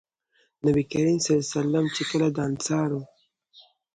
نبي 0.65 0.83
کريم 0.91 1.17
صلی 1.23 1.31
الله 1.33 1.43
عليه 1.47 1.55
وسلم 1.57 1.85
چې 1.95 2.01
کله 2.09 2.27
د 2.31 2.37
انصارو 2.49 3.01